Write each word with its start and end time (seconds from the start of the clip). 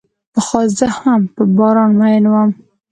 پخوا 0.33 0.61
زه 0.77 0.87
هم 0.99 1.21
په 1.35 1.41
باران 1.57 1.91
مئین 1.99 2.25
وم. 2.27 2.49